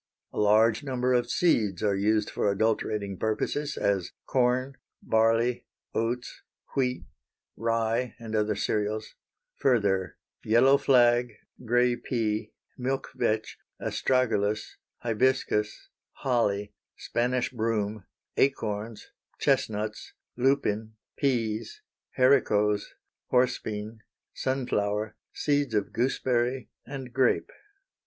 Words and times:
A 0.33 0.39
large 0.39 0.81
number 0.83 1.13
of 1.13 1.29
seeds 1.29 1.83
are 1.83 1.95
used 1.95 2.31
for 2.31 2.49
adulterating 2.49 3.19
purposes, 3.19 3.77
as 3.77 4.13
corn, 4.25 4.75
barley, 5.03 5.67
oats, 5.93 6.41
wheat, 6.75 7.03
rye, 7.55 8.15
and 8.17 8.35
other 8.35 8.55
cereals; 8.55 9.13
further, 9.53 10.17
yellow 10.43 10.79
flag, 10.79 11.33
gray 11.63 11.95
pea, 11.95 12.51
milk 12.79 13.11
vetch, 13.13 13.59
astragalus, 13.79 14.77
hibiscus, 15.03 15.89
holly, 16.13 16.73
Spanish 16.97 17.51
broom, 17.51 18.03
acorns, 18.37 19.11
chestnuts, 19.37 20.13
lupin, 20.35 20.95
peas, 21.15 21.83
haricots, 22.17 22.91
horse 23.27 23.59
bean, 23.59 23.99
sun 24.33 24.65
flower, 24.65 25.15
seeds 25.31 25.75
of 25.75 25.93
gooseberry 25.93 26.71
and 26.87 27.13
grape. 27.13 27.51